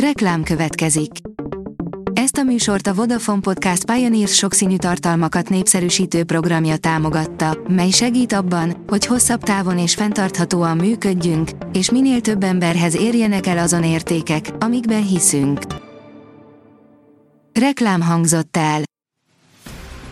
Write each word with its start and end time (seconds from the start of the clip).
Reklám 0.00 0.42
következik. 0.42 1.10
Ezt 2.12 2.36
a 2.36 2.42
műsort 2.42 2.86
a 2.86 2.94
Vodafone 2.94 3.40
Podcast 3.40 3.84
Pioneers 3.84 4.34
sokszínű 4.34 4.76
tartalmakat 4.76 5.48
népszerűsítő 5.48 6.24
programja 6.24 6.76
támogatta, 6.76 7.58
mely 7.68 7.90
segít 7.90 8.32
abban, 8.32 8.84
hogy 8.86 9.06
hosszabb 9.06 9.42
távon 9.42 9.78
és 9.78 9.94
fenntarthatóan 9.94 10.76
működjünk, 10.76 11.50
és 11.72 11.90
minél 11.90 12.20
több 12.20 12.42
emberhez 12.42 12.96
érjenek 12.96 13.46
el 13.46 13.58
azon 13.58 13.84
értékek, 13.84 14.50
amikben 14.58 15.06
hiszünk. 15.06 15.60
Reklám 17.52 18.00
hangzott 18.00 18.56
el. 18.56 18.80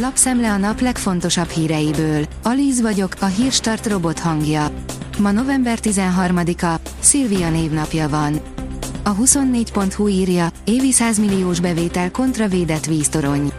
Lapszemle 0.00 0.52
a 0.52 0.56
nap 0.56 0.80
legfontosabb 0.80 1.48
híreiből. 1.48 2.24
Alíz 2.42 2.80
vagyok, 2.80 3.12
a 3.20 3.26
hírstart 3.26 3.86
robot 3.86 4.18
hangja. 4.18 4.70
Ma 5.18 5.30
november 5.30 5.78
13-a, 5.82 6.80
Szilvia 7.00 7.50
névnapja 7.50 8.08
van. 8.08 8.57
A 9.02 9.14
24.hu 9.14 10.08
írja, 10.08 10.48
évi 10.64 10.92
100 10.92 11.18
milliós 11.18 11.60
bevétel 11.60 12.10
kontra 12.10 12.48
védett 12.48 12.84
víztorony. 12.84 13.52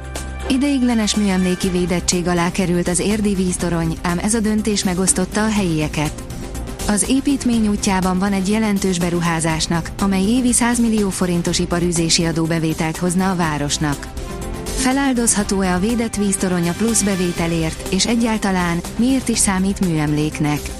Ideiglenes 0.50 1.16
műemléki 1.16 1.70
védettség 1.70 2.28
alá 2.28 2.52
került 2.52 2.88
az 2.88 3.00
érdi 3.00 3.34
víztorony, 3.34 3.98
ám 4.02 4.20
ez 4.20 4.34
a 4.34 4.40
döntés 4.40 4.84
megosztotta 4.84 5.44
a 5.44 5.50
helyieket. 5.50 6.24
Az 6.88 7.06
építmény 7.10 7.68
útjában 7.68 8.20
van 8.20 8.34
egy 8.34 8.50
jelentős 8.50 9.00
beruházásnak, 9.00 9.92
amely 10.00 10.24
évi 10.24 10.54
100 10.54 10.80
millió 10.80 11.10
forintos 11.10 11.60
iparűzési 11.60 12.26
adóbevételt 12.26 12.98
hozna 12.98 13.32
a 13.32 13.36
városnak. 13.36 14.08
Feláldozható-e 14.66 15.74
a 15.74 15.80
védett 15.80 16.16
víztorony 16.16 16.70
a 16.70 16.74
plusz 16.78 17.02
bevételért, 17.02 17.94
és 17.94 18.06
egyáltalán 18.08 18.80
miért 18.96 19.30
is 19.30 19.38
számít 19.38 19.80
műemléknek? 19.80 20.79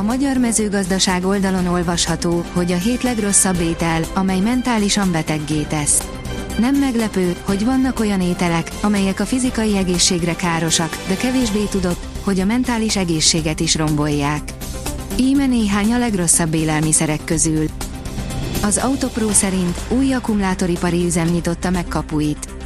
A 0.00 0.02
magyar 0.02 0.36
mezőgazdaság 0.36 1.24
oldalon 1.24 1.66
olvasható, 1.66 2.44
hogy 2.52 2.72
a 2.72 2.76
hét 2.76 3.02
legrosszabb 3.02 3.60
étel, 3.60 4.02
amely 4.14 4.40
mentálisan 4.40 5.12
beteggé 5.12 5.62
tesz. 5.62 6.08
Nem 6.58 6.74
meglepő, 6.74 7.36
hogy 7.44 7.64
vannak 7.64 8.00
olyan 8.00 8.20
ételek, 8.20 8.70
amelyek 8.80 9.20
a 9.20 9.26
fizikai 9.26 9.76
egészségre 9.76 10.36
károsak, 10.36 10.96
de 11.08 11.16
kevésbé 11.16 11.64
tudott, 11.64 12.04
hogy 12.24 12.40
a 12.40 12.44
mentális 12.44 12.96
egészséget 12.96 13.60
is 13.60 13.74
rombolják. 13.74 14.42
Íme 15.16 15.46
néhány 15.46 15.92
a 15.92 15.98
legrosszabb 15.98 16.54
élelmiszerek 16.54 17.24
közül. 17.24 17.66
Az 18.62 18.78
Autopro 18.78 19.32
szerint 19.32 19.80
új 19.88 20.12
akkumulátoripari 20.12 21.04
üzem 21.04 21.26
nyitotta 21.26 21.70
meg 21.70 21.84
kapuit. 21.88 22.59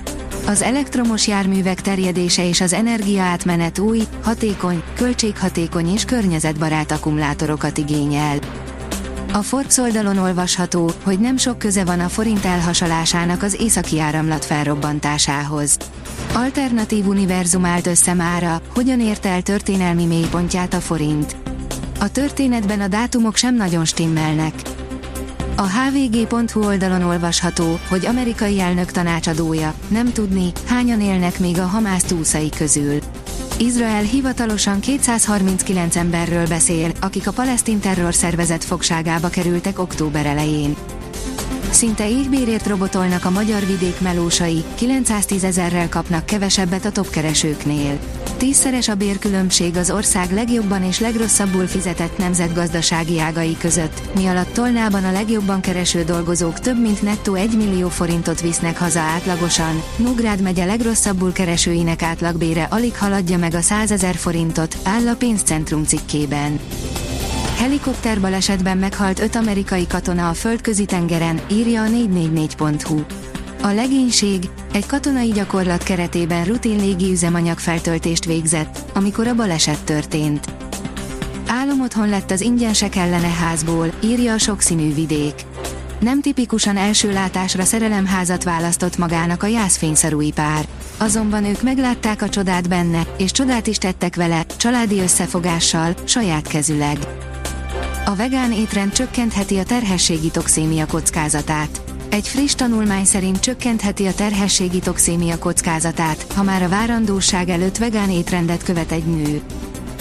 Az 0.46 0.62
elektromos 0.62 1.26
járművek 1.26 1.80
terjedése 1.80 2.48
és 2.48 2.60
az 2.60 2.72
energiaátmenet 2.72 3.78
új, 3.78 4.02
hatékony, 4.22 4.82
költséghatékony 4.94 5.92
és 5.92 6.04
környezetbarát 6.04 6.90
akkumulátorokat 6.90 7.78
igényel. 7.78 8.38
A 9.32 9.42
Forbes 9.42 9.76
oldalon 9.76 10.18
olvasható, 10.18 10.90
hogy 11.02 11.18
nem 11.18 11.36
sok 11.36 11.58
köze 11.58 11.84
van 11.84 12.00
a 12.00 12.08
forint 12.08 12.44
elhasalásának 12.44 13.42
az 13.42 13.56
északi 13.60 14.00
áramlat 14.00 14.44
felrobbantásához. 14.44 15.76
Alternatív 16.34 17.06
univerzum 17.06 17.64
állt 17.64 17.86
össze 17.86 18.14
mára, 18.14 18.60
hogyan 18.74 19.00
ért 19.00 19.26
el 19.26 19.42
történelmi 19.42 20.04
mélypontját 20.04 20.74
a 20.74 20.80
forint. 20.80 21.36
A 22.00 22.10
történetben 22.10 22.80
a 22.80 22.88
dátumok 22.88 23.36
sem 23.36 23.54
nagyon 23.54 23.84
stimmelnek. 23.84 24.54
A 25.56 25.66
hvg.hu 25.68 26.64
oldalon 26.64 27.02
olvasható, 27.02 27.78
hogy 27.88 28.06
amerikai 28.06 28.60
elnök 28.60 28.90
tanácsadója, 28.90 29.74
nem 29.88 30.12
tudni, 30.12 30.52
hányan 30.66 31.00
élnek 31.00 31.38
még 31.38 31.58
a 31.58 31.66
Hamász 31.66 32.02
túszai 32.02 32.48
közül. 32.48 32.98
Izrael 33.58 34.02
hivatalosan 34.02 34.80
239 34.80 35.96
emberről 35.96 36.46
beszél, 36.46 36.90
akik 37.00 37.26
a 37.26 37.32
palesztin 37.32 37.80
terrorszervezet 37.80 38.64
fogságába 38.64 39.28
kerültek 39.28 39.78
október 39.78 40.26
elején. 40.26 40.76
Szinte 41.70 42.08
égbérért 42.08 42.66
robotolnak 42.66 43.24
a 43.24 43.30
magyar 43.30 43.66
vidék 43.66 44.00
melósai, 44.00 44.64
910 44.74 45.44
ezerrel 45.44 45.88
kapnak 45.88 46.26
kevesebbet 46.26 46.84
a 46.84 46.90
topkeresőknél. 46.90 47.98
Tízszeres 48.44 48.88
a 48.88 48.94
bérkülönbség 48.94 49.76
az 49.76 49.90
ország 49.90 50.32
legjobban 50.32 50.82
és 50.82 51.00
legrosszabbul 51.00 51.66
fizetett 51.66 52.18
nemzetgazdasági 52.18 53.20
ágai 53.20 53.56
között, 53.56 54.14
mi 54.14 54.26
alatt 54.26 54.52
Tolnában 54.52 55.04
a 55.04 55.12
legjobban 55.12 55.60
kereső 55.60 56.02
dolgozók 56.02 56.60
több 56.60 56.80
mint 56.80 57.02
nettó 57.02 57.34
1 57.34 57.56
millió 57.56 57.88
forintot 57.88 58.40
visznek 58.40 58.78
haza 58.78 59.00
átlagosan, 59.00 59.82
Nógrád 59.96 60.40
megye 60.40 60.64
legrosszabbul 60.64 61.32
keresőinek 61.32 62.02
átlagbére 62.02 62.66
alig 62.70 62.96
haladja 62.96 63.38
meg 63.38 63.54
a 63.54 63.60
100 63.60 63.90
ezer 63.90 64.14
forintot, 64.14 64.76
áll 64.82 65.08
a 65.08 65.14
pénzcentrum 65.14 65.84
cikkében. 65.84 66.60
Helikopterbalesetben 67.56 68.78
meghalt 68.78 69.20
öt 69.20 69.34
amerikai 69.34 69.86
katona 69.86 70.28
a 70.28 70.34
földközi 70.34 70.84
tengeren, 70.84 71.40
írja 71.50 71.82
a 71.82 71.86
444.hu. 71.86 73.23
A 73.64 73.72
legénység 73.72 74.50
egy 74.72 74.86
katonai 74.86 75.30
gyakorlat 75.30 75.82
keretében 75.82 76.44
rutin 76.44 76.76
légi 76.76 77.10
üzemanyag 77.10 77.58
feltöltést 77.58 78.24
végzett, 78.24 78.78
amikor 78.94 79.26
a 79.26 79.34
baleset 79.34 79.84
történt. 79.84 80.54
Álomotthon 81.46 82.08
lett 82.08 82.30
az 82.30 82.40
ingyenesek 82.40 82.96
ellene 82.96 83.28
házból, 83.28 83.92
írja 84.02 84.32
a 84.32 84.38
sokszínű 84.38 84.94
vidék. 84.94 85.34
Nem 86.00 86.20
tipikusan 86.20 86.76
első 86.76 87.12
látásra 87.12 87.64
szerelemházat 87.64 88.44
választott 88.44 88.96
magának 88.96 89.42
a 89.42 89.46
jászfényszarúi 89.46 90.32
pár. 90.32 90.66
Azonban 90.98 91.44
ők 91.44 91.62
meglátták 91.62 92.22
a 92.22 92.28
csodát 92.28 92.68
benne, 92.68 93.06
és 93.18 93.30
csodát 93.30 93.66
is 93.66 93.78
tettek 93.78 94.16
vele, 94.16 94.46
családi 94.56 95.00
összefogással, 95.00 95.94
saját 96.04 96.46
kezüleg. 96.48 96.98
A 98.04 98.14
vegán 98.14 98.52
étrend 98.52 98.92
csökkentheti 98.92 99.58
a 99.58 99.64
terhességi 99.64 100.30
toxémia 100.30 100.86
kockázatát. 100.86 101.93
Egy 102.14 102.28
friss 102.28 102.54
tanulmány 102.54 103.04
szerint 103.04 103.40
csökkentheti 103.40 104.06
a 104.06 104.14
terhességi 104.14 104.78
toxémia 104.78 105.38
kockázatát, 105.38 106.26
ha 106.34 106.42
már 106.42 106.62
a 106.62 106.68
várandóság 106.68 107.48
előtt 107.48 107.76
vegán 107.76 108.10
étrendet 108.10 108.62
követ 108.62 108.92
egy 108.92 109.04
nő. 109.04 109.42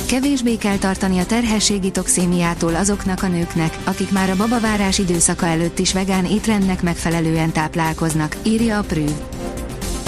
Kevésbé 0.07 0.55
kell 0.55 0.77
tartani 0.77 1.19
a 1.19 1.25
terhességi 1.25 1.91
toxémiától 1.91 2.75
azoknak 2.75 3.23
a 3.23 3.27
nőknek, 3.27 3.77
akik 3.83 4.11
már 4.11 4.29
a 4.29 4.35
babavárás 4.35 4.97
időszaka 4.97 5.45
előtt 5.45 5.79
is 5.79 5.93
vegán 5.93 6.25
étrendnek 6.25 6.81
megfelelően 6.81 7.51
táplálkoznak, 7.51 8.37
írja 8.43 8.77
a 8.77 8.83
Prű. 8.83 9.05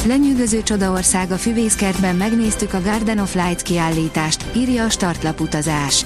Lenyűgöző 0.05 0.63
csodaország 0.63 1.31
a 1.31 1.37
füvészkertben 1.37 2.15
megnéztük 2.15 2.73
a 2.73 2.81
Garden 2.81 3.19
of 3.19 3.35
Light 3.35 3.61
kiállítást, 3.61 4.45
írja 4.55 4.83
a 4.83 4.89
startlap 4.89 5.41
utazás. 5.41 6.05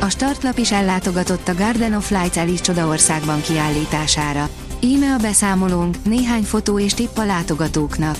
A 0.00 0.08
startlap 0.08 0.58
is 0.58 0.72
ellátogatott 0.72 1.48
a 1.48 1.54
Garden 1.54 1.92
of 1.92 2.10
Lights 2.10 2.36
Alice 2.36 2.62
csodaországban 2.62 3.40
kiállítására. 3.40 4.48
Íme 4.80 5.12
a 5.12 5.18
beszámolónk, 5.18 5.96
néhány 6.04 6.42
fotó 6.42 6.78
és 6.78 6.94
tipp 6.94 7.16
a 7.16 7.24
látogatóknak. 7.24 8.16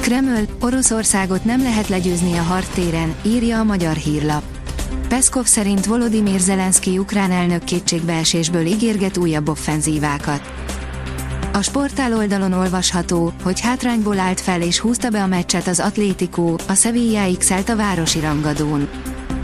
Kreml, 0.00 0.44
Oroszországot 0.60 1.44
nem 1.44 1.62
lehet 1.62 1.88
legyőzni 1.88 2.36
a 2.36 2.42
hartéren, 2.42 3.14
írja 3.22 3.58
a 3.58 3.64
magyar 3.64 3.96
hírlap. 3.96 4.42
Peszkov 5.08 5.44
szerint 5.44 5.86
Volodymyr 5.86 6.40
Zelenszky 6.40 6.98
ukrán 6.98 7.30
elnök 7.30 7.64
kétségbeesésből 7.64 8.66
ígérget 8.66 9.16
újabb 9.16 9.48
offenzívákat. 9.48 10.52
A 11.52 11.62
sportál 11.62 12.16
oldalon 12.16 12.52
olvasható, 12.52 13.32
hogy 13.42 13.60
hátrányból 13.60 14.18
állt 14.18 14.40
fel 14.40 14.62
és 14.62 14.78
húzta 14.78 15.10
be 15.10 15.22
a 15.22 15.26
meccset 15.26 15.66
az 15.66 15.80
Atlético, 15.80 16.54
a 16.68 16.74
Sevilla 16.74 17.36
x 17.38 17.50
a 17.50 17.76
városi 17.76 18.20
rangadón. 18.20 18.88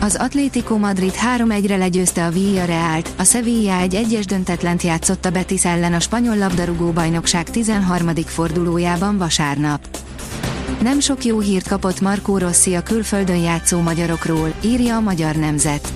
Az 0.00 0.16
Atlético 0.20 0.78
Madrid 0.78 1.14
3-1-re 1.36 1.76
legyőzte 1.76 2.26
a 2.26 2.30
Villarrealt, 2.30 3.10
a 3.16 3.24
Sevilla 3.24 3.76
egy 3.78 3.94
egyes 3.94 4.26
döntetlent 4.26 4.82
játszott 4.82 5.24
a 5.24 5.30
Betis 5.30 5.64
ellen 5.64 5.92
a 5.92 6.00
spanyol 6.00 6.36
labdarúgó 6.36 6.90
bajnokság 6.90 7.50
13. 7.50 8.14
fordulójában 8.14 9.18
vasárnap. 9.18 9.88
Nem 10.82 11.00
sok 11.00 11.24
jó 11.24 11.38
hírt 11.38 11.68
kapott 11.68 12.00
Markó 12.00 12.38
Rossi 12.38 12.74
a 12.74 12.82
külföldön 12.82 13.36
játszó 13.36 13.80
magyarokról, 13.80 14.52
írja 14.64 14.96
a 14.96 15.00
Magyar 15.00 15.34
Nemzet. 15.34 15.92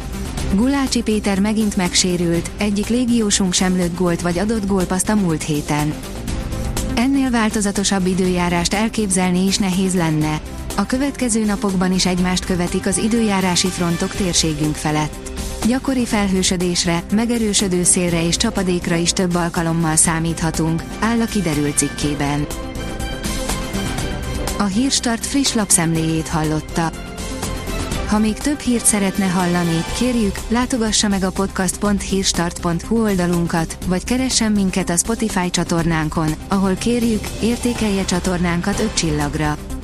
Gulácsi 0.54 1.02
Péter 1.02 1.40
megint 1.40 1.76
megsérült, 1.76 2.50
egyik 2.56 2.88
légiósunk 2.88 3.52
sem 3.52 3.76
lőtt 3.76 3.96
gólt 3.96 4.20
vagy 4.20 4.38
adott 4.38 4.66
gólpaszt 4.66 5.08
a 5.08 5.14
múlt 5.14 5.42
héten. 5.42 5.94
Ennél 6.94 7.30
változatosabb 7.30 8.06
időjárást 8.06 8.74
elképzelni 8.74 9.46
is 9.46 9.58
nehéz 9.58 9.94
lenne. 9.94 10.40
A 10.80 10.86
következő 10.86 11.44
napokban 11.44 11.92
is 11.92 12.06
egymást 12.06 12.44
követik 12.44 12.86
az 12.86 12.98
időjárási 12.98 13.68
frontok 13.68 14.10
térségünk 14.10 14.74
felett. 14.74 15.30
Gyakori 15.66 16.06
felhősödésre, 16.06 17.02
megerősödő 17.12 17.82
szélre 17.82 18.26
és 18.26 18.36
csapadékra 18.36 18.94
is 18.94 19.12
több 19.12 19.34
alkalommal 19.34 19.96
számíthatunk, 19.96 20.82
áll 21.00 21.20
a 21.20 21.24
kiderült 21.24 21.76
cikkében. 21.76 22.46
A 24.58 24.64
Hírstart 24.64 25.26
friss 25.26 25.54
lapszemléjét 25.54 26.28
hallotta. 26.28 26.90
Ha 28.06 28.18
még 28.18 28.34
több 28.34 28.58
hírt 28.58 28.86
szeretne 28.86 29.26
hallani, 29.26 29.84
kérjük, 29.98 30.38
látogassa 30.48 31.08
meg 31.08 31.22
a 31.22 31.30
podcast.hírstart.hu 31.30 33.02
oldalunkat, 33.02 33.78
vagy 33.86 34.04
keressen 34.04 34.52
minket 34.52 34.90
a 34.90 34.96
Spotify 34.96 35.50
csatornánkon, 35.50 36.30
ahol 36.48 36.74
kérjük, 36.74 37.24
értékelje 37.42 38.04
csatornánkat 38.04 38.80
5 38.80 38.94
csillagra. 38.94 39.56